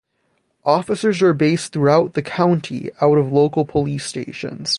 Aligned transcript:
Officers 0.65 1.21
are 1.21 1.31
based 1.35 1.71
throughout 1.73 2.13
the 2.13 2.23
county 2.23 2.89
out 3.01 3.19
of 3.19 3.31
local 3.31 3.65
police 3.65 4.03
stations. 4.03 4.69